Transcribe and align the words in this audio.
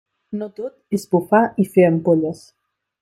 No 0.39 0.45
tot 0.59 0.97
és 0.99 1.05
bufar 1.11 1.43
i 1.65 1.67
fer 1.75 1.85
ampolles. 1.91 2.43